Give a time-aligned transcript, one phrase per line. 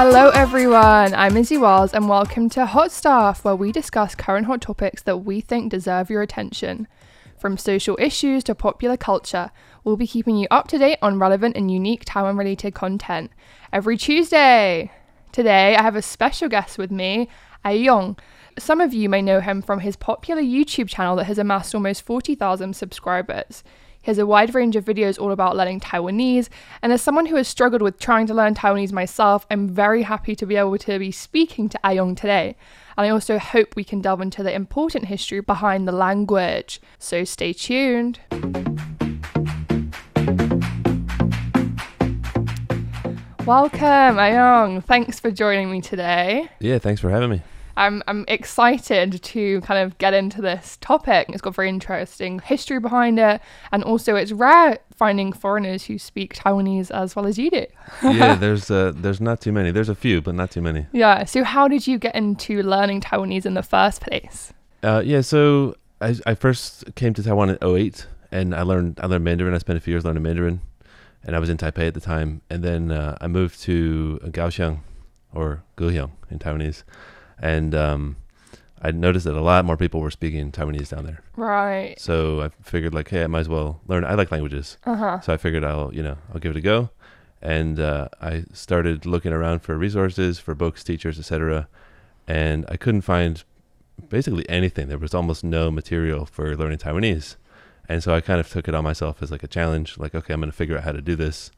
[0.00, 1.12] Hello, everyone.
[1.12, 5.24] I'm Izzy Wells, and welcome to Hot Stuff, where we discuss current hot topics that
[5.24, 6.86] we think deserve your attention.
[7.36, 9.50] From social issues to popular culture,
[9.82, 13.32] we'll be keeping you up to date on relevant and unique Taiwan related content
[13.72, 14.92] every Tuesday.
[15.32, 17.28] Today, I have a special guest with me,
[17.64, 18.16] A'ióng.
[18.56, 22.02] Some of you may know him from his popular YouTube channel that has amassed almost
[22.02, 23.64] 40,000 subscribers.
[24.08, 26.48] He has a wide range of videos all about learning Taiwanese,
[26.80, 30.34] and as someone who has struggled with trying to learn Taiwanese myself, I'm very happy
[30.36, 32.56] to be able to be speaking to A'ióng today.
[32.96, 36.80] And I also hope we can delve into the important history behind the language.
[36.98, 38.20] So stay tuned.
[43.44, 44.84] Welcome, A'ióng.
[44.84, 46.48] Thanks for joining me today.
[46.60, 47.42] Yeah, thanks for having me.
[47.78, 51.28] I'm, I'm excited to kind of get into this topic.
[51.28, 56.34] It's got very interesting history behind it, and also it's rare finding foreigners who speak
[56.34, 57.66] Taiwanese as well as you do.
[58.02, 59.70] yeah, there's uh, there's not too many.
[59.70, 60.86] There's a few, but not too many.
[60.92, 61.24] Yeah.
[61.24, 64.52] So how did you get into learning Taiwanese in the first place?
[64.82, 69.06] Uh, yeah, so I, I first came to Taiwan in 08, and I learned I
[69.06, 69.54] learned Mandarin.
[69.54, 70.60] I spent a few years learning Mandarin,
[71.22, 72.42] and I was in Taipei at the time.
[72.50, 74.80] And then uh, I moved to Kaohsiung,
[75.32, 76.82] or Guhyang in Taiwanese
[77.40, 78.16] and um,
[78.80, 81.20] I noticed that a lot more people were speaking Taiwanese down there.
[81.36, 81.94] Right.
[81.98, 84.04] So I figured like, hey, I might as well learn.
[84.04, 85.20] I like languages, Uh-huh.
[85.20, 86.90] so I figured I'll you know I'll give it a go,
[87.42, 91.68] and uh, I started looking around for resources, for books, teachers, etc.
[92.26, 93.42] And I couldn't find
[94.08, 94.88] basically anything.
[94.88, 97.36] There was almost no material for learning Taiwanese,
[97.88, 99.98] and so I kind of took it on myself as like a challenge.
[99.98, 101.50] Like, okay, I'm going to figure out how to do this.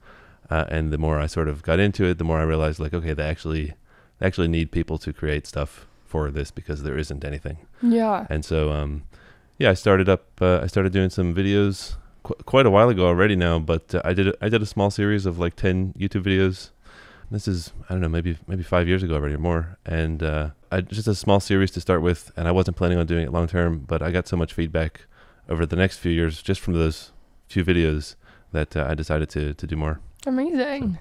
[0.48, 2.92] Uh, and the more I sort of got into it, the more I realized like,
[2.94, 3.74] okay, they actually
[4.20, 7.58] they actually need people to create stuff for this because there isn't anything.
[7.82, 8.26] Yeah.
[8.30, 9.04] And so, um,
[9.58, 10.40] yeah, I started up.
[10.40, 14.02] Uh, I started doing some videos qu- quite a while ago already now, but uh,
[14.04, 16.70] I did a, I did a small series of like ten YouTube videos.
[17.30, 20.50] This is I don't know maybe maybe five years ago already or more, and uh,
[20.72, 23.32] I just a small series to start with, and I wasn't planning on doing it
[23.32, 25.02] long term, but I got so much feedback
[25.48, 27.12] over the next few years just from those
[27.48, 28.16] few videos
[28.52, 30.00] that uh, I decided to to do more.
[30.26, 30.98] Amazing.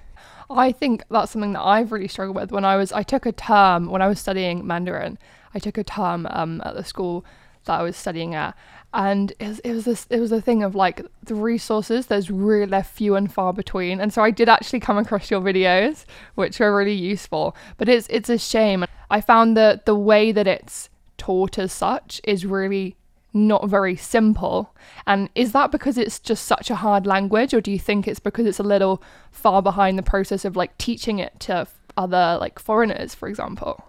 [0.50, 3.32] I think that's something that I've really struggled with when I was I took a
[3.32, 5.18] term when I was studying Mandarin.
[5.54, 7.24] I took a term um, at the school
[7.64, 8.56] that I was studying at,
[8.94, 12.06] and it was, it was this it was a thing of like the resources.
[12.06, 15.40] There's really they're few and far between, and so I did actually come across your
[15.40, 16.04] videos,
[16.34, 17.56] which were really useful.
[17.76, 18.84] But it's it's a shame.
[19.10, 20.88] I found that the way that it's
[21.18, 22.96] taught as such is really
[23.32, 24.74] not very simple.
[25.06, 28.20] And is that because it's just such a hard language, or do you think it's
[28.20, 32.58] because it's a little far behind the process of like teaching it to other like
[32.58, 33.84] foreigners, for example?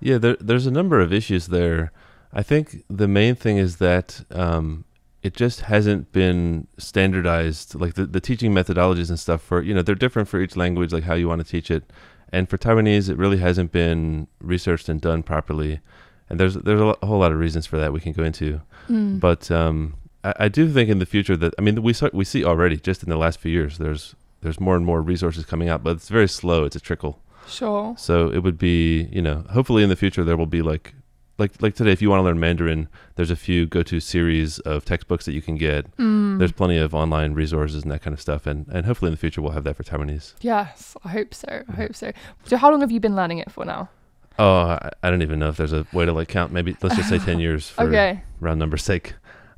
[0.00, 1.92] Yeah, there, there's a number of issues there.
[2.32, 4.84] I think the main thing is that um,
[5.22, 7.74] it just hasn't been standardized.
[7.74, 10.92] Like the, the teaching methodologies and stuff for you know they're different for each language,
[10.92, 11.90] like how you want to teach it.
[12.30, 15.80] And for Taiwanese, it really hasn't been researched and done properly.
[16.28, 18.60] And there's there's a, whole lot of reasons for that we can go into.
[18.88, 19.20] Mm.
[19.20, 19.94] But um,
[20.24, 22.76] I, I do think in the future that I mean we saw, we see already
[22.76, 25.96] just in the last few years there's there's more and more resources coming out, but
[25.96, 26.64] it's very slow.
[26.64, 27.20] It's a trickle.
[27.48, 27.94] Sure.
[27.96, 30.94] So it would be, you know, hopefully in the future there will be like,
[31.38, 34.84] like, like today, if you want to learn Mandarin, there's a few go-to series of
[34.84, 35.94] textbooks that you can get.
[35.96, 36.38] Mm.
[36.38, 39.18] There's plenty of online resources and that kind of stuff, and and hopefully in the
[39.18, 40.34] future we'll have that for Taiwanese.
[40.40, 41.62] Yes, I hope so.
[41.68, 42.12] I hope so.
[42.46, 43.90] So, how long have you been learning it for now?
[44.38, 46.52] Oh, I, I don't even know if there's a way to like count.
[46.52, 48.20] Maybe let's just say ten years for Okay.
[48.40, 49.14] round number sake.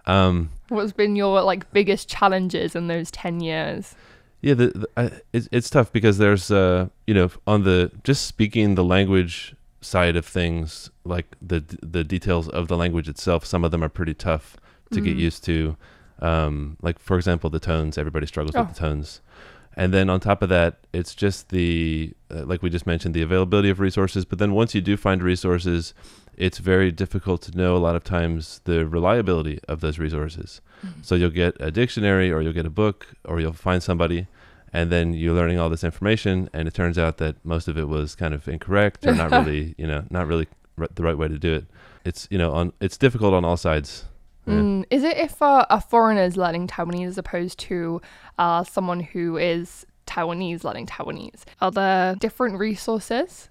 [0.07, 3.95] Um, What's been your like biggest challenges in those ten years?
[4.41, 8.27] Yeah, the, the I, it's it's tough because there's uh you know on the just
[8.27, 13.65] speaking the language side of things like the the details of the language itself some
[13.65, 14.57] of them are pretty tough
[14.93, 15.21] to get Mm.
[15.21, 15.77] used to
[16.21, 18.61] um like for example the tones everybody struggles Oh.
[18.63, 19.21] with the tones
[19.79, 23.23] and then on top of that it's just the uh, like we just mentioned the
[23.23, 25.95] availability of resources but then once you do find resources
[26.37, 30.61] it's very difficult to know a lot of times the reliability of those resources
[31.03, 34.27] so you'll get a dictionary or you'll get a book or you'll find somebody
[34.73, 37.89] and then you're learning all this information and it turns out that most of it
[37.89, 40.47] was kind of incorrect or not really, you know, not really
[40.79, 41.67] r- the right way to do it.
[42.05, 44.05] It's, you know, on it's difficult on all sides.
[44.49, 44.55] Yeah.
[44.55, 44.85] Mm.
[44.91, 48.01] Is it if uh, a foreigner is learning Taiwanese as opposed to
[48.39, 51.43] uh, someone who is Taiwanese learning Taiwanese?
[51.61, 53.51] Are there different resources?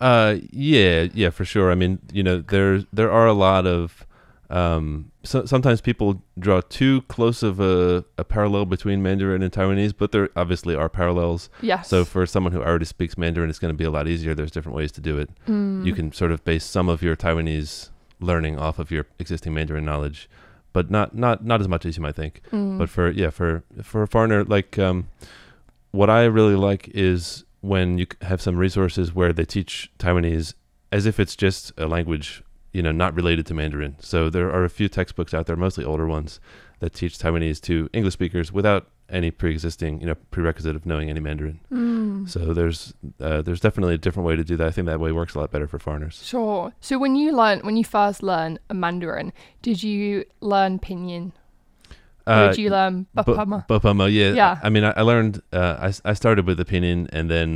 [0.00, 1.70] Uh, yeah, yeah, for sure.
[1.70, 4.06] I mean, you know, there there are a lot of
[4.48, 9.92] um, so, sometimes people draw too close of a, a parallel between Mandarin and Taiwanese,
[9.96, 11.48] but there obviously are parallels.
[11.60, 11.88] Yes.
[11.88, 14.34] So for someone who already speaks Mandarin, it's going to be a lot easier.
[14.34, 15.30] There's different ways to do it.
[15.48, 15.84] Mm.
[15.84, 19.84] You can sort of base some of your Taiwanese learning off of your existing Mandarin
[19.84, 20.28] knowledge,
[20.72, 22.40] but not not not as much as you might think.
[22.52, 22.78] Mm.
[22.78, 25.08] But for yeah, for for a foreigner, like um,
[25.90, 30.54] what I really like is when you have some resources where they teach Taiwanese
[30.92, 32.42] as if it's just a language,
[32.72, 33.96] you know, not related to Mandarin.
[33.98, 36.38] So there are a few textbooks out there, mostly older ones,
[36.80, 41.20] that teach Taiwanese to English speakers without any pre-existing, you know, prerequisite of knowing any
[41.20, 41.60] Mandarin.
[41.72, 42.28] Mm.
[42.28, 44.66] So there's uh, there's definitely a different way to do that.
[44.66, 46.22] I think that way works a lot better for foreigners.
[46.24, 46.72] Sure.
[46.80, 49.32] So when you learn, when you first learn a Mandarin,
[49.62, 51.32] did you learn Pinyin
[52.26, 53.66] Uh, did you learn Bapama?
[53.68, 54.32] Bapama, yeah.
[54.32, 54.58] Yeah.
[54.62, 55.42] I mean, I, I learned.
[55.52, 57.54] Uh, I I started with the pinyin, and then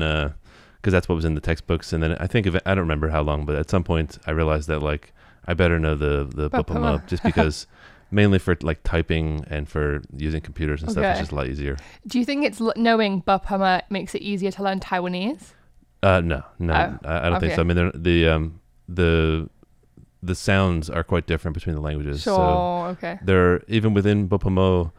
[0.80, 2.82] because that's what was in the textbooks, and then I think of it, I don't
[2.82, 5.12] remember how long, but at some point I realized that like
[5.46, 6.48] I better know the the.
[6.50, 7.66] Bapama just because
[8.10, 11.76] mainly for like typing and for using computers and stuff, it's just a lot easier.
[12.06, 15.52] Do you think it's l- knowing Bapama makes it easier to learn Taiwanese?
[16.02, 17.60] Uh, no, no, Oh, I, I don't think so.
[17.60, 19.48] I mean, the um the
[20.22, 22.22] the sounds are quite different between the languages.
[22.22, 22.36] Sure.
[22.36, 23.18] So okay.
[23.22, 24.92] there, even within Bapamo,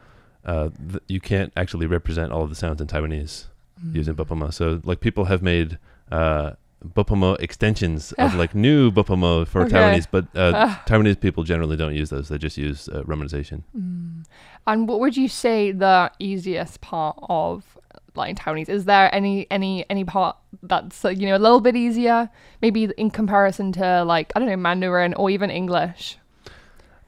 [0.44, 3.46] uh, th- you can't actually represent all of the sounds in Taiwanese.
[3.84, 3.94] Mm.
[3.96, 4.52] using Bopamo.
[4.52, 5.78] So like people have made
[6.10, 9.76] uh Bopamo extensions of like new Bopomo for Okay.
[9.76, 10.76] Taiwanese, but uh.
[10.86, 12.28] Taiwanese people generally don't use those.
[12.28, 13.62] They just use uh, romanization.
[13.76, 14.24] Mm.
[14.66, 17.78] And what would you say the easiest part of
[18.14, 18.68] learning Taiwanese?
[18.68, 22.30] Is there any any any part that's uh, you know a little bit easier,
[22.60, 26.18] maybe in comparison to like I don't know Mandarin or even English?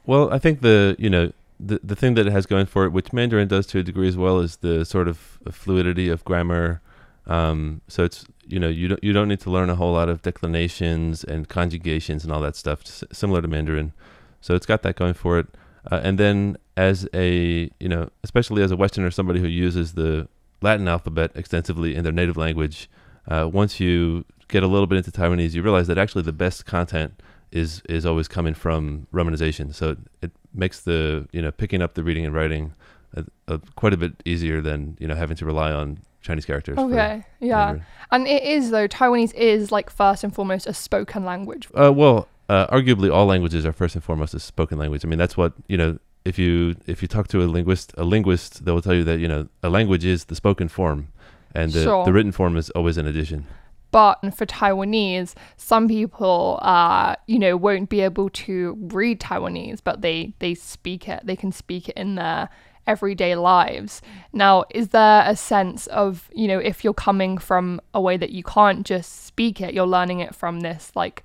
[0.07, 2.91] Well, I think the you know the the thing that it has going for it,
[2.91, 6.81] which Mandarin does to a degree as well, is the sort of fluidity of grammar.
[7.27, 10.09] Um, so it's you know you don't you don't need to learn a whole lot
[10.09, 12.83] of declinations and conjugations and all that stuff,
[13.13, 13.93] similar to Mandarin.
[14.41, 15.47] So it's got that going for it.
[15.91, 20.29] Uh, and then as a you know especially as a Westerner, somebody who uses the
[20.63, 22.89] Latin alphabet extensively in their native language,
[23.29, 26.67] uh, once you get a little bit into Taiwanese, you realize that actually the best
[26.67, 27.21] content
[27.51, 29.75] is is always coming from romanization.
[29.75, 32.75] So it, it makes the you know picking up the reading and writing
[33.17, 36.79] uh uh quite a bit easier than you know having to rely on Chinese characters.
[36.79, 37.87] Okay, yeah, Mandarin.
[38.11, 41.69] and it is though Taiwanese is like first and foremost a spoken language.
[41.79, 45.05] Uh, well, uh, arguably all languages are first and foremost a spoken language.
[45.05, 45.99] I mean that's what you know.
[46.25, 49.19] If you if you talk to a linguist, a linguist they will tell you that
[49.21, 51.09] you know a language is the spoken form,
[51.55, 52.03] and the, Sure.
[52.07, 53.47] the written form is always an addition.
[53.91, 60.01] But for Taiwanese, some people, uh, you know, won't be able to read Taiwanese, but
[60.01, 61.21] they they speak it.
[61.25, 62.49] They can speak it in their
[62.87, 64.03] everyday lives.
[64.33, 68.31] Now, is there a sense of, you know, if you're coming from a way that
[68.31, 71.23] you can't just speak it, you're learning it from this like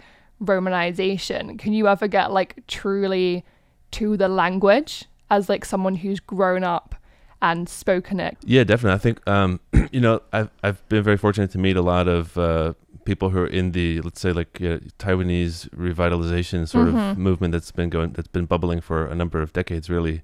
[0.63, 1.57] romanization?
[1.57, 3.43] Can you ever get like truly
[3.91, 6.95] to the language as like someone who's grown up
[7.41, 8.37] and spoken it?
[8.43, 8.95] Yeah, definitely.
[8.95, 9.59] I think um,
[9.91, 12.73] you know I've I've been very fortunate to meet a lot of uh,
[13.05, 17.11] people who are in the let's say like uh, Taiwanese revitalization sort Mhm.
[17.11, 20.21] of movement that's been going that's been bubbling for a number of decades, really.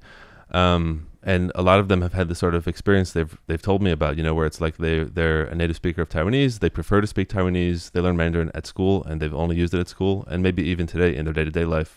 [0.52, 3.82] Um, and a lot of them have had the sort of experience they've they've told
[3.82, 6.70] me about, you know, where it's like they they're a native speaker of Taiwanese, they
[6.70, 9.90] prefer to speak Taiwanese, they learn Mandarin at school, and they've only used it at
[9.90, 11.94] school, and maybe even today in their day to day life,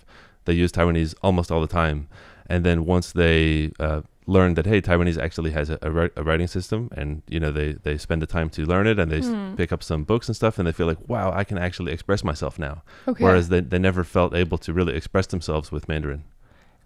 [0.47, 2.09] they use Taiwanese almost all the time.
[2.51, 5.91] And then once they uh, learn that hey, Taiwanese actually has a, a,
[6.21, 9.11] a writing system, and you know they they spend the time to learn it, and
[9.13, 9.55] they s Hmm.
[9.61, 12.25] pick up some books and stuff, and they feel like wow, I can actually express
[12.25, 12.75] myself now.
[13.11, 13.23] Okay.
[13.25, 16.23] Whereas they they never felt able to really express themselves with Mandarin.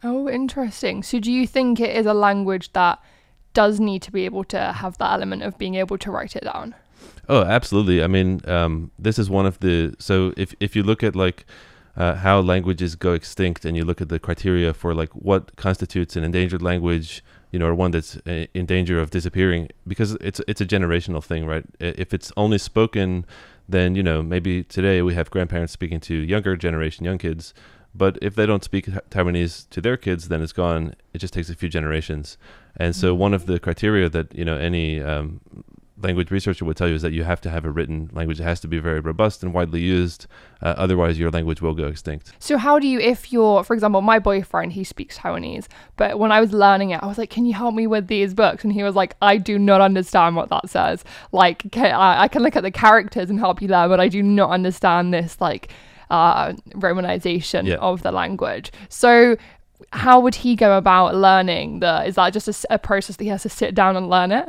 [0.02, 1.02] Oh, interesting.
[1.02, 3.00] So, do you think it is a language that
[3.54, 6.44] does need to be able to have that element of being able to write it
[6.44, 6.74] down?
[7.28, 8.02] Oh, absolutely.
[8.02, 11.44] I mean, um, this is one of the so if if you look at like
[11.96, 16.16] uh, how languages go extinct, and you look at the criteria for like what constitutes
[16.16, 20.40] an endangered language, you know, or one that's uh, in danger of disappearing, because it's
[20.48, 21.64] it's a generational thing, right?
[21.78, 23.26] If it's only spoken,
[23.68, 27.54] then you know maybe today we have grandparents speaking to younger generation, young kids.
[27.94, 30.94] But if they don't speak Taiwanese to their kids, then it's gone.
[31.12, 32.38] It just takes a few generations.
[32.76, 35.40] And so one of the criteria that you know any um,
[36.02, 38.40] language researcher would tell you is that you have to have a written language.
[38.40, 40.26] It has to be very robust and widely used.
[40.60, 42.32] Uh, otherwise, your language will go extinct.
[42.38, 46.32] So, how do you, if you're, for example, my boyfriend, he speaks Taiwanese, but when
[46.32, 48.64] I was learning it, I was like, can you help me with these books?
[48.64, 51.04] And he was like, I do not understand what that says.
[51.30, 54.08] Like, can, I, I can look at the characters and help you there, but I
[54.08, 55.72] do not understand this, like,
[56.12, 56.52] uh,
[56.86, 57.76] romanization Yeah.
[57.76, 58.70] of the language.
[58.88, 59.36] So,
[59.92, 62.04] how would he go about learning the?
[62.06, 64.48] Is that just a process that he has to sit down and learn it?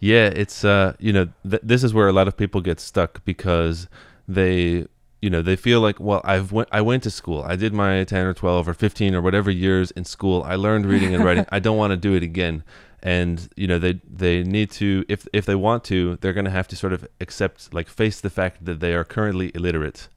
[0.00, 3.24] Yeah, it's uh, you know, th- this is where a lot of people get stuck
[3.24, 3.86] because
[4.26, 4.86] they,
[5.20, 8.04] you know, they feel like, well, I've went, I went to school, I did my
[8.04, 11.46] ten or twelve or fifteen or whatever years in school, I learned reading and writing.
[11.56, 12.64] I don't want to do it again,
[13.02, 16.56] and you know, they they need to, if if they want to, they're going to
[16.58, 20.08] have to sort of accept, like, face the fact that they are currently illiterate,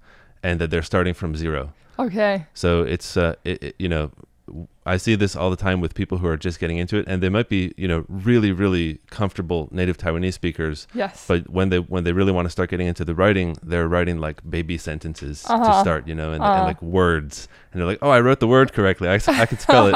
[0.46, 1.62] and that they're starting from zero.
[1.98, 2.46] Okay.
[2.54, 4.06] So it's uh, it, it- you know,
[4.94, 7.18] I see this all the time with people who are just getting into it, and
[7.24, 10.88] they might be, you know, really, really comfortable native Taiwanese speakers.
[10.94, 11.25] Yes.
[11.28, 14.18] But when they when they really want to start getting into the writing, they're writing
[14.28, 15.82] like baby sentences to Uh-huh.
[15.82, 16.54] start, you know, and, Uh.
[16.58, 19.08] and like words, and they're like, "Oh, I wrote the word correctly.
[19.10, 19.96] I, I can spell it."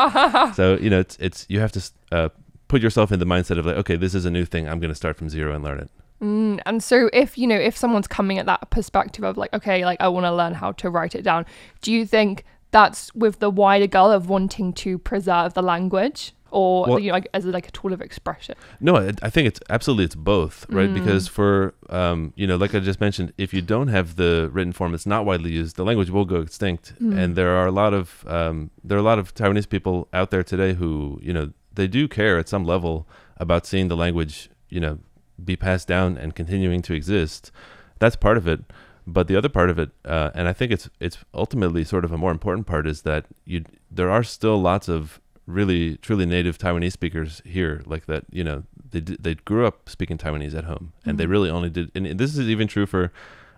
[0.59, 1.81] so you know, it's it's you have to
[2.17, 2.29] uh,
[2.67, 4.63] put yourself in the mindset of like, okay, this is a new thing.
[4.67, 5.89] I'm going to start from zero and learn it.
[6.21, 9.85] Mm, and so if you know if someone's coming at that perspective of like okay
[9.85, 11.45] like i want to learn how to write it down
[11.81, 16.85] do you think that's with the wider goal of wanting to preserve the language or
[16.87, 19.59] Well- you know, like as like a tool of expression No, I, I think it's
[19.69, 20.89] absolutely it's both, right?
[20.89, 20.95] Mm.
[20.95, 24.73] Because for um, you know, like I just mentioned, if you don't have the written
[24.73, 25.75] form, it's not widely used.
[25.75, 27.15] The language will go extinct, Mm.
[27.17, 30.31] and there are a lot of um, there are a lot of Taiwanese people out
[30.31, 33.07] there today who you know they do care at some level
[33.37, 34.97] about seeing the language you know
[35.45, 37.51] be passed down and continuing to exist.
[37.99, 38.61] That's part of it.
[39.07, 42.11] But the other part of it, uh, and I think it's it's ultimately sort of
[42.11, 46.59] a more important part, is that you there are still lots of really truly native
[46.59, 48.25] Taiwanese speakers here, like that.
[48.31, 51.29] You know, they they grew up speaking Taiwanese at home, and they Mhm.
[51.31, 51.91] really only did.
[51.95, 53.11] And this is even true for,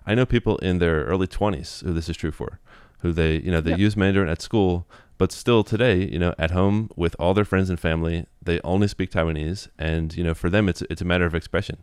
[0.08, 2.60] I know people in their early twenties who this is true for,
[3.02, 3.80] who they you know they Yep.
[3.80, 7.70] use Mandarin at school, but still today, you know, at home with all their friends
[7.70, 11.26] and family, they only speak Taiwanese, and you know, for them, it's it's a matter
[11.26, 11.78] of expression,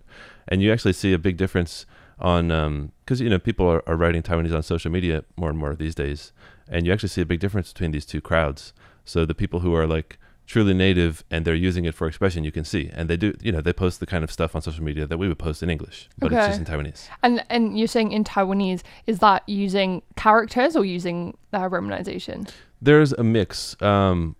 [0.49, 1.87] and you actually see a big difference
[2.19, 5.75] on because you know people are, are writing Taiwanese on social media more and more
[5.75, 6.33] these days,
[6.69, 8.73] and you actually see a big difference between these two crowds.
[9.05, 12.50] So the people who are like truly native and they're using it for expression, you
[12.50, 14.83] can see, and they do, you know, they post the kind of stuff on social
[14.83, 17.07] media that we would post in English, but it's just in Taiwanese.
[17.23, 22.50] and and you're saying in taiwanese is that using characters or using uh, romanization
[22.81, 23.81] There's a mix.
[23.83, 24.37] Um,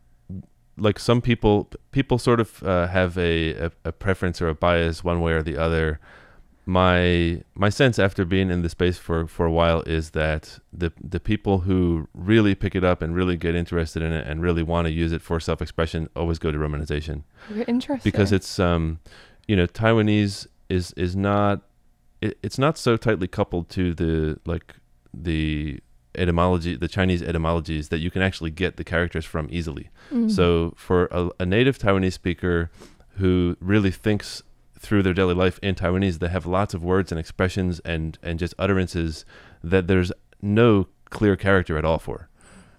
[0.79, 5.05] like some people, people sort of uh, have a, a, a preference or a bias
[5.05, 6.01] one way or the other.
[6.65, 10.93] My my sense after being in the space for, for a while is that the
[11.03, 14.63] the people who really pick it up and really get interested in it and really
[14.63, 17.23] want to use it for self expression always go to romanization.
[17.67, 19.01] Interesting because it's um
[19.47, 21.63] you know taiwanese is is not
[22.21, 24.75] it, it's not so tightly coupled to the like
[25.15, 25.81] the
[26.19, 30.31] etymology the chinese etymologies that you can actually get the characters from easily Mm.
[30.31, 32.71] so for a, a native taiwanese speaker
[33.19, 34.43] who really thinks
[34.79, 38.39] through their daily life in taiwanese they have lots of words and expressions and and
[38.39, 39.25] just utterances
[39.63, 42.29] that there's no clear character at all for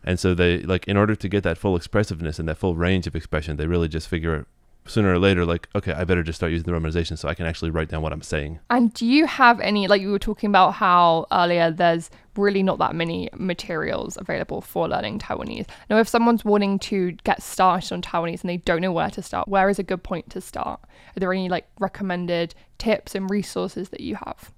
[0.04, 3.06] and so they like in order to get that full expressiveness and that full range
[3.08, 4.46] of expression they really just figure
[4.90, 7.46] sooner or later like okay i better just start using the romanization so i can
[7.46, 10.50] actually write down what i'm saying And do you have any, like you were talking
[10.50, 15.68] about how earlier there's really not that many materials available for learning Taiwanese.
[15.90, 19.22] Now, if someone's wanting to get started on Taiwanese and they don't know where to
[19.22, 20.80] start, where is a good point to start?
[21.16, 24.52] Are there any like recommended tips and resources that you have?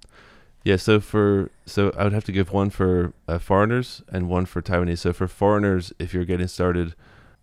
[0.64, 4.46] yeah so for so i would have to give one for uh, foreigners and one
[4.46, 6.94] for taiwanese so for foreigners if you're getting started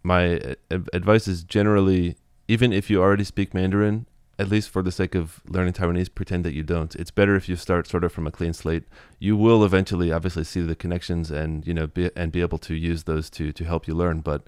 [0.04, 0.38] my
[0.70, 2.16] uh, advice is generally
[2.48, 4.06] even if you already speak mandarin
[4.40, 7.48] at least for the sake of learning taiwanese pretend that you don't it's better if
[7.48, 8.84] you start sort of from a clean slate
[9.18, 12.74] you will eventually obviously see the connections and you know be, and be able to
[12.74, 14.42] use those to to help you learn but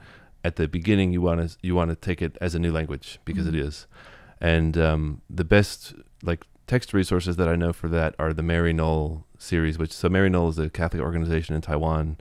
[0.44, 3.18] at the beginning you want to you want to take it as a new language
[3.24, 3.66] because it Mhm.
[3.68, 3.86] is
[4.40, 9.24] and um, the best like text resources that I know for that are the Maryknoll
[9.38, 12.16] series, which so Maryknoll is a Catholic organization in Taiwan.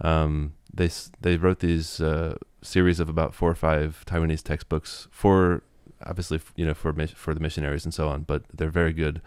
[0.00, 5.62] Um, they they wrote these uh, series of about four or five Taiwanese textbooks for
[6.04, 9.20] obviously you know for for the missionaries and so on, but they're very good.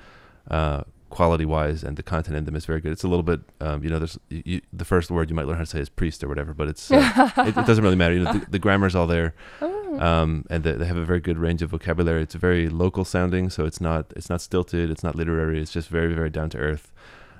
[0.49, 3.39] Uh, quality wise and the content in them is very good it's a little bit
[3.61, 5.87] um, you know there's you, the first word you might learn how to say is
[5.87, 8.59] priest or whatever but it's uh, it, it doesn't really matter you know the, the
[8.59, 9.33] grammar's all there
[9.89, 9.99] Oh.
[10.01, 12.21] um, and they, they have a very good range of vocabulary.
[12.21, 15.61] It's very local sounding, so it's not it's not stilted, it's not literary.
[15.61, 16.91] It's just very very down to earth.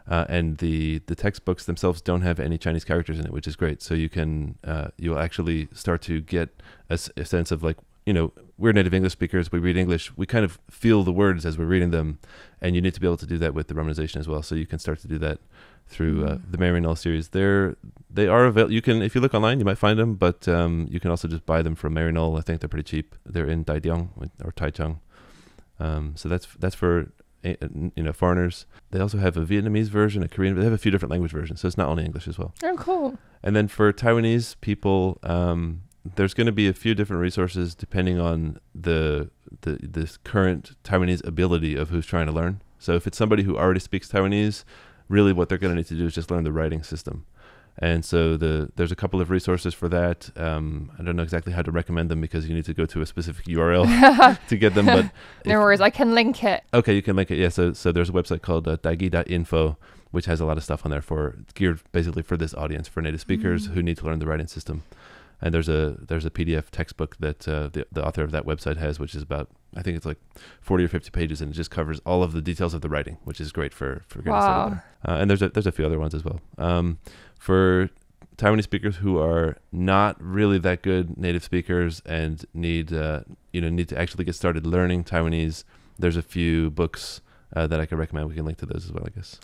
[0.08, 3.56] Uh, and the the textbooks themselves don't have any Chinese characters in it, which is
[3.58, 3.82] great.
[3.82, 6.50] So you can uh, you'll actually start to get
[6.90, 9.52] a sense of like you know we're native English speakers.
[9.52, 10.16] We read English.
[10.18, 12.20] We kind of feel the words as we're reading them,
[12.62, 14.42] and you need to be able to do that with the romanization as well.
[14.42, 15.40] So you can start to do that
[15.90, 16.52] through uh, Mm.
[16.52, 17.30] the Maryknoll series.
[17.30, 17.76] They're
[18.10, 18.74] they are available.
[18.74, 21.28] You can if you look online, you might find them, but um, you can also
[21.28, 22.38] just buy them from Maryknoll.
[22.38, 23.14] I think they're pretty cheap.
[23.26, 24.10] They're in Daidiang
[24.44, 25.00] or Taichung.
[25.80, 27.12] Um, so that's that's for
[27.44, 28.65] you know foreigners.
[28.91, 30.58] They also have a Vietnamese version, a Korean.
[30.58, 32.53] They have a few different language versions, so it's not only English as well.
[32.63, 33.17] oh, cool.
[33.44, 35.84] And then for Taiwanese people, um,
[36.15, 39.29] there's going to be a few different resources depending on the
[39.62, 42.62] the this current Taiwanese ability of who's trying to learn.
[42.79, 44.63] So if it's somebody who already speaks Taiwanese,
[45.10, 47.25] really what they're going to need to do is just learn the writing system.
[47.79, 50.31] And so the there's a couple of resources for that.
[50.36, 53.01] Um, I don't know exactly how to recommend them because you need to go to
[53.01, 53.86] a specific URL
[54.48, 54.88] to get them.
[54.88, 55.12] But
[55.46, 56.63] No worries, I can link it.
[56.74, 57.38] Okay, you can link it.
[57.38, 59.77] Yeah, so so there's a website called uh, daigi.info,
[60.12, 63.01] which has a lot of stuff on there for geared basically for this audience for
[63.01, 63.74] native speakers Mm.
[63.74, 64.81] who need to learn the writing system.
[65.41, 68.77] And there's a there's a PDF textbook that uh, the the author of that website
[68.77, 70.17] has, which is about I think it's like
[70.62, 73.17] 40 or 50 pages, and it just covers all of the details of the writing,
[73.24, 74.41] which is great for for getting Wow.
[74.41, 74.84] started there.
[75.08, 76.39] Uh, and there's a, there's a few other ones as well.
[76.58, 76.98] Um,
[77.39, 77.89] for
[78.38, 83.22] Taiwanese speakers who are not really that good native speakers and need uh,
[83.53, 85.63] you know need to actually get started learning Taiwanese,
[86.00, 87.22] there's a few books
[87.56, 88.29] uh, that I can recommend.
[88.29, 89.39] We can link to those as well, I guess.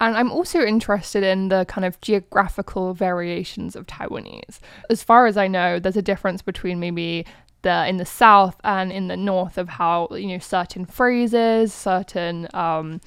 [0.00, 4.60] And I'm also interested in the kind of geographical variations of Taiwanese.
[4.90, 7.26] As far as I know, there's a difference between maybe
[7.62, 12.48] the in the south and in the north of how you know certain phrases, certain
[12.54, 13.00] um,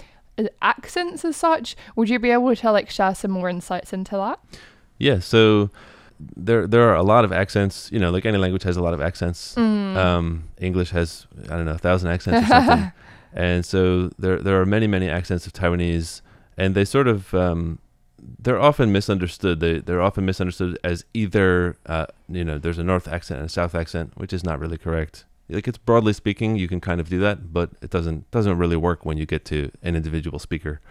[0.62, 1.76] accents as such.
[1.96, 4.40] Would you be able to like share some more insights into that?
[4.98, 5.70] Yeah, so
[6.36, 7.90] there there are a lot of accents.
[7.92, 9.56] You know, like any language has a lot of accents.
[9.56, 9.96] Mm.
[9.96, 12.92] Um, English has I don't know a thousand accents or something,
[13.34, 16.22] and so there there are many many accents of Taiwanese,
[16.58, 17.80] and they sort of um,
[18.40, 19.60] they're often misunderstood.
[19.60, 23.52] They they're often misunderstood as either uh, you know there's a north accent and a
[23.52, 25.26] south accent, which is not really correct.
[25.50, 28.78] Like it's broadly speaking, you can kind of do that, but it doesn't doesn't really
[28.78, 30.82] work when you get to an individual speaker.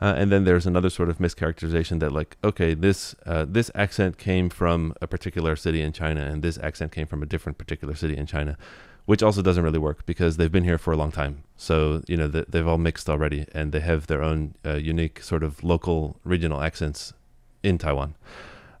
[0.00, 4.16] Uh, and then there's another sort of mischaracterization that like okay this uh, this accent
[4.16, 7.94] came from a particular city in China and this accent came from a different particular
[7.94, 8.56] city in China,
[9.06, 11.42] which also doesn't really work because they've been here for a long time.
[11.56, 15.22] So you know th- they've all mixed already and they have their own uh, unique
[15.22, 17.12] sort of local regional accents
[17.62, 18.14] in Taiwan.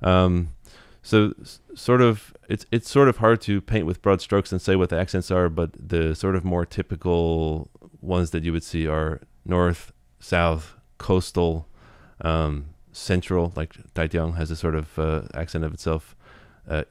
[0.02, 0.54] Um,
[1.02, 1.34] so
[1.74, 4.90] sort of it's it's sort of hard to paint with broad strokes and say what
[4.90, 9.20] the accents are, but the sort of more typical ones that you would see are
[9.44, 11.66] north, south, coastal,
[12.20, 13.52] um, central.
[13.56, 16.16] Like Taijiang has a sort of uh, accent of itself.
[16.68, 16.84] Uh,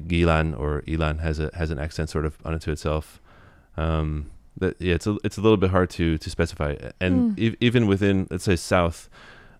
[0.00, 3.20] Gilan or Ilan has a has an accent sort of unto itself.
[3.76, 6.74] Um, that yeah, it's a it's a little bit hard to to specify.
[7.00, 7.46] And Mm.
[7.46, 9.08] ev- even within let's say south,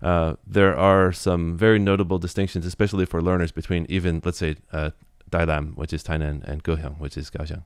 [0.02, 4.90] uh, there are some very notable distinctions, especially for learners between even let's say uh,
[5.30, 7.64] Dailam, which is Tainan, and Gohyang, which is Kaohsiung.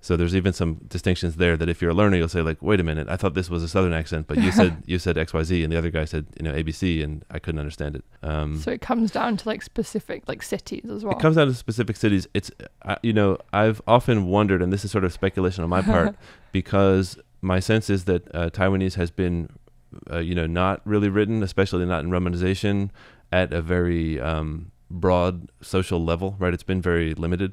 [0.00, 2.78] So there's even some distinctions there that if you're a learner, you'll say like, wait
[2.78, 5.32] a minute, I thought this was a southern accent, but you said you said X
[5.34, 8.04] Y Z, and the other guy said you know ABC, and I couldn't understand it.
[8.22, 11.16] Um, So it comes down to like specific like cities as well.
[11.16, 12.28] it comes down to specific cities.
[12.32, 12.50] It's,
[12.82, 16.14] uh, you know, I've often wondered, and this is sort of speculation on my part,
[16.52, 19.48] because my sense is that uh, Taiwanese has been,
[20.12, 22.90] uh, you know, not really written, especially not in romanization,
[23.32, 26.54] at a very um, broad social level, right?
[26.54, 27.52] It's been very limited.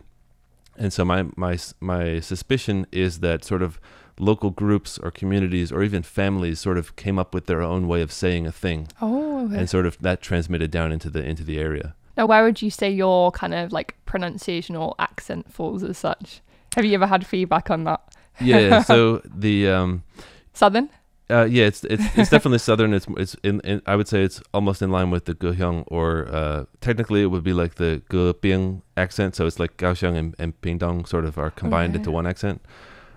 [0.77, 3.79] And so my, my, my suspicion is that sort of
[4.19, 8.01] local groups or communities or even families sort of came up with their own way
[8.01, 9.57] of saying a thing oh, okay.
[9.57, 11.95] and sort of that transmitted down into the into the area.
[12.17, 16.41] Now, where would you say your kind of like pronunciation or accent falls as such?
[16.75, 18.01] Have you ever had feedback on that?
[18.39, 20.03] Yeah, so the um
[20.53, 20.89] Southern?
[21.29, 22.93] Uh yeah, it's it's it's definitely southern.
[22.93, 26.27] It's it's in, in I would say it's almost in line with the Gohyang or
[26.29, 30.59] uh technically it would be like the Gebing accent, so it's like Kaohsiung and, and
[30.61, 31.99] Pingdong sort of are combined Okay.
[31.99, 32.61] into one accent.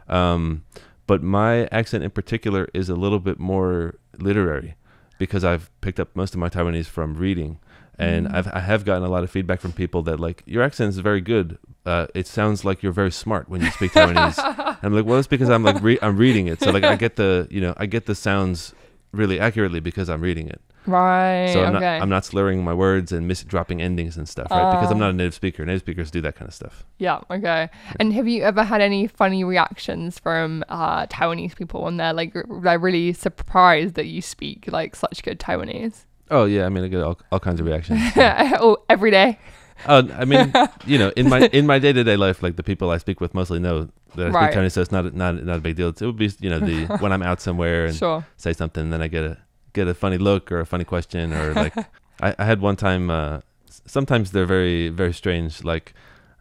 [0.08, 0.64] Um
[1.06, 4.74] but my accent in particular is a little bit more literary
[5.18, 7.58] because I've picked up most of my Taiwanese from reading.
[7.98, 8.34] And Mm.
[8.34, 10.98] I've, I have gotten a lot of feedback from people that like your accent is
[10.98, 11.58] very good.
[11.84, 14.38] Uh, it sounds like you're very smart when you speak Taiwanese.
[14.38, 16.96] And I'm like, well, it's because I'm like re- I'm reading it, so like I
[16.96, 18.74] get the you know I get the sounds
[19.12, 20.60] really accurately because I'm reading it.
[20.86, 21.50] Right.
[21.52, 21.84] So I'm okay.
[21.98, 24.70] not I'm not slurring my words and mis dropping endings and stuff, right?
[24.72, 25.00] because I'm Oh.
[25.00, 25.64] not a native speaker.
[25.66, 26.84] Native speakers do that kind of stuff.
[26.98, 27.68] Yeah, okay.
[28.00, 32.32] And have you ever had any funny reactions from uh, Taiwanese people when they're like
[32.32, 36.04] they're really surprised that you speak like such good Taiwanese?
[36.30, 38.00] Oh yeah, I mean I get all, all kinds of reactions.
[38.16, 39.38] oh, every day.
[39.86, 40.52] uh, I mean,
[40.86, 43.20] you know, in my in my day to day life, like the people I speak
[43.20, 44.52] with mostly know that I speak Right.
[44.54, 45.88] Chinese, so it's not a- not not a big deal.
[45.88, 48.24] It would be you know the when I'm out somewhere and Sure.
[48.36, 49.38] say something, and then I get a
[49.72, 51.76] get a funny look or a funny question or like
[52.20, 53.10] I, I had one time.
[53.10, 53.40] Uh,
[53.86, 55.62] sometimes they're very very strange.
[55.64, 55.94] Like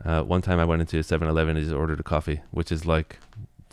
[0.03, 2.85] uh, one time I went into a 7-Eleven and just ordered a coffee, which is
[2.85, 3.19] like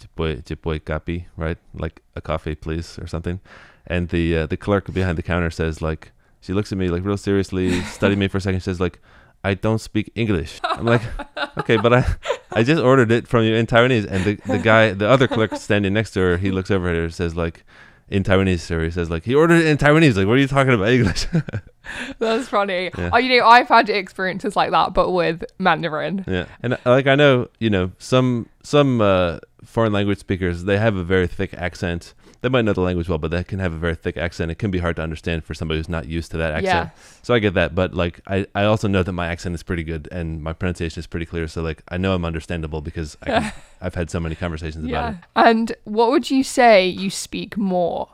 [0.00, 1.59] jipoy jipoy kapi, right?
[1.74, 3.40] Like a coffee, please, or something.
[3.87, 7.05] And the uh, the clerk behind the counter says like she looks at me like
[7.05, 8.61] real seriously, studied me for a second.
[8.61, 9.01] She says like.
[9.47, 10.59] I don't speak English.
[10.64, 11.03] I'm like,
[11.59, 12.14] okay, but I,
[12.53, 15.55] I just ordered it from you in Taiwanese, and the, the guy, the other clerk
[15.57, 17.62] standing next to her, he looks over at her and says like,
[18.09, 20.16] in Taiwanese, or he says like, he ordered it in Taiwanese.
[20.16, 21.27] Like, what are you talking about English?
[22.18, 22.90] That's funny.
[22.97, 23.11] Yeah.
[23.12, 26.25] Oh, you know, I've had experiences like that, but with Mandarin.
[26.27, 30.79] yeah, and uh, like I know, you know, some some uh, foreign language speakers they
[30.79, 32.12] have a very thick accent.
[32.40, 34.50] They might know the language well, but they can have a very thick accent.
[34.50, 36.90] It can be hard to understand for somebody who's not used to that accent.
[36.94, 37.20] Yes.
[37.22, 39.83] So I get that, but like I, I also know that my accent is pretty
[39.83, 41.48] good and my pronunciation is pretty clear.
[41.48, 44.90] So like I know I'm understandable because I can, I've had so many conversations about
[44.90, 45.11] Yeah.
[45.11, 45.16] it.
[45.37, 48.09] And what would you say you speak more?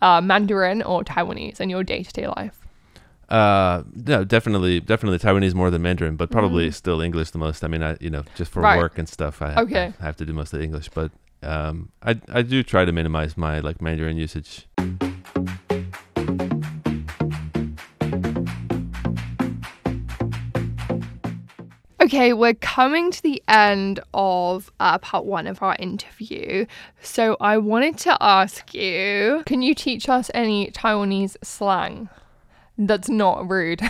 [0.00, 2.61] uh, Mandarin or Taiwanese in your day to day life?
[3.32, 6.74] Uh, no, definitely, definitely Taiwanese more than Mandarin, but probably Mm.
[6.74, 7.64] still English the most.
[7.64, 8.76] I mean, I you know just for Right.
[8.76, 9.94] work and stuff, I Okay.
[9.98, 11.10] I have to do most of the English, but
[11.42, 14.66] um, I I do try to minimize my like Mandarin usage.
[22.02, 26.66] Okay, we're coming to the end of uh, part one of our interview.
[27.00, 32.08] So I wanted to ask you can you teach us any Taiwanese slang
[32.78, 33.80] that's not rude?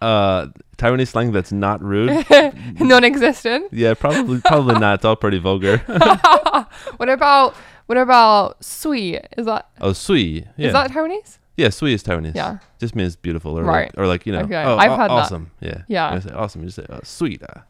[0.00, 2.26] Uh, Taiwanese slang that's not rude.
[2.80, 3.72] non existent?
[3.72, 4.96] yeah, probably probably not.
[4.96, 5.78] It's all pretty vulgar.
[6.96, 7.54] What about.
[7.86, 9.16] What about sui?
[9.36, 10.46] Is that oh, sui.
[10.56, 11.38] Yeah, is that Taiwanese?
[11.56, 12.34] yeah, sui is Taiwanese.
[12.34, 12.58] Yeah.
[12.78, 13.90] just means beautiful or Right.
[13.94, 14.40] like, or like you know.
[14.40, 15.14] Okay, Oh, I've aw- had that.
[15.14, 15.50] awesome.
[15.60, 15.82] Yeah.
[15.88, 16.14] Yeah.
[16.14, 16.62] You say awesome.
[16.62, 17.42] You say oh, sweet.
[17.42, 17.60] uh.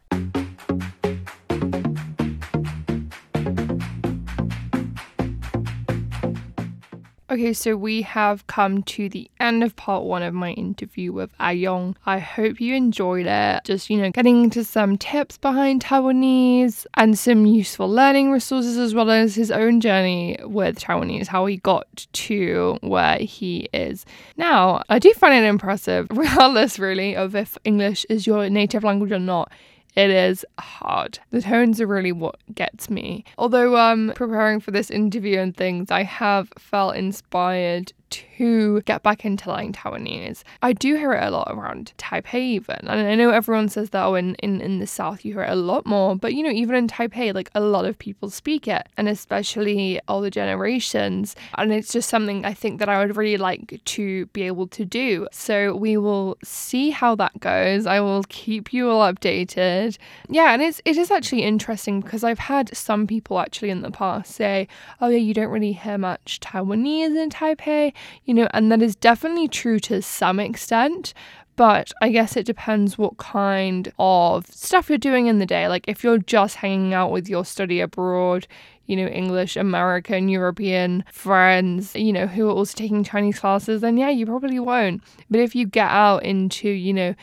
[7.34, 11.36] Okay, so we have come to the end of part one of my interview with
[11.38, 11.96] A'ióng.
[12.06, 13.64] I hope you enjoyed it.
[13.64, 18.94] Just, you know, getting into some tips behind Taiwanese and some useful learning resources, as
[18.94, 24.84] well as his own journey with Taiwanese, how he got to where he is now.
[24.88, 29.18] I do find it impressive, regardless, really, of if English is your native language or
[29.18, 29.50] not.
[29.94, 31.20] It is hard.
[31.30, 33.24] The tones are really what gets me.
[33.38, 37.92] Although um preparing for this interview and things, I have felt inspired
[38.36, 40.42] to get back into learning Taiwanese.
[40.62, 42.78] I do hear it a lot around Taipei even.
[42.82, 45.50] And I know everyone says that oh in, in, in the south you hear it
[45.50, 48.68] a lot more, but you know, even in Taipei, like a lot of people speak
[48.68, 48.88] it.
[48.96, 51.36] And especially older generations.
[51.56, 54.84] And it's just something I think that I would really like to be able to
[54.84, 55.28] do.
[55.32, 57.86] So we will see how that goes.
[57.86, 59.98] I will keep you all updated.
[60.28, 63.90] Yeah, and it's it is actually interesting because I've had some people actually in the
[63.90, 64.68] past say,
[65.00, 67.92] "Oh yeah, you don't really hear much Taiwanese in Taipei,"
[68.24, 71.14] you know, and that is definitely true to some extent.
[71.56, 75.68] But I guess it depends what kind of stuff you're doing in the day.
[75.68, 78.48] Like if you're just hanging out with your study abroad,
[78.86, 83.96] you know, English, American, European friends, you know, who are also taking Chinese classes, then
[83.96, 85.02] yeah, you probably won't.
[85.30, 87.14] But if you get out into, you know,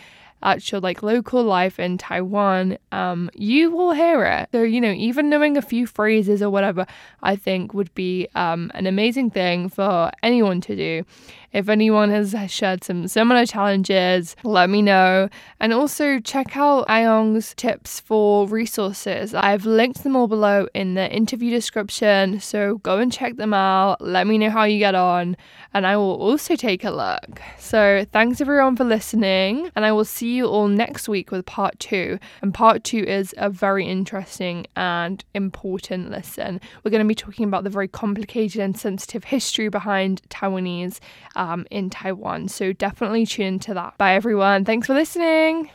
[0.44, 4.50] actual like local life in Taiwan, um, you will hear it.
[4.52, 6.86] So, you know, even knowing a few phrases or whatever,
[7.22, 11.06] I think would be um, an amazing thing for anyone to do.
[11.54, 15.30] If anyone has shared some similar challenges, let me know.
[15.60, 19.34] And also check out A'ióng's tips for resources.
[19.34, 22.40] I've linked them all below in the interview description.
[22.40, 24.00] So go and check them out.
[24.02, 25.36] Let me know how you get on.
[25.74, 27.42] And I will also take a look.
[27.58, 29.70] So thanks everyone for listening.
[29.76, 32.18] And I will see you all next week with part two.
[32.42, 36.62] And part two is a very interesting and important listen.
[36.84, 41.00] We're going to be talking about the very complicated and sensitive history behind Taiwanese
[41.42, 42.48] um, in Taiwan.
[42.48, 43.98] So definitely tune into that.
[43.98, 44.64] Bye, everyone.
[44.64, 45.72] Thanks for listening.